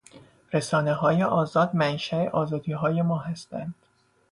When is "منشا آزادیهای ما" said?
1.75-3.17